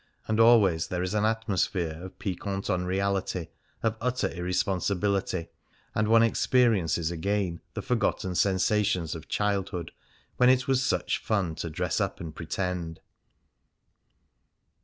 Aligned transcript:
And 0.27 0.39
always 0.39 0.87
there 0.87 1.03
is 1.03 1.13
an 1.13 1.25
atmosphere 1.25 2.03
of 2.03 2.17
piquant 2.17 2.71
unreality, 2.71 3.51
of 3.83 3.97
utter 4.01 4.31
irresponsibility, 4.31 5.49
and 5.93 6.07
one 6.07 6.23
experiences 6.23 7.11
again 7.11 7.61
the 7.75 7.83
forgotten 7.83 8.33
sensations 8.33 9.13
of 9.13 9.27
childhood, 9.27 9.91
when 10.37 10.49
it 10.49 10.67
was" 10.67 10.81
such 10.83 11.19
fun 11.19 11.53
to 11.57 11.69
dress 11.69 12.01
up 12.01 12.19
and 12.19 12.33
pretend." 12.33 12.99